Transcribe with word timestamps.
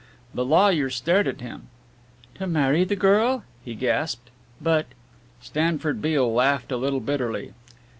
The 0.33 0.43
lawyer 0.43 0.89
stared 0.89 1.27
at 1.27 1.41
him. 1.41 1.67
"To 2.33 2.47
marry 2.47 2.83
the 2.85 2.95
girl?" 2.95 3.43
he 3.63 3.75
gasped. 3.75 4.31
"But" 4.59 4.87
Stanford 5.43 6.01
Beale 6.01 6.33
laughed 6.33 6.71
a 6.71 6.77
little 6.77 7.01
bitterly. 7.01 7.53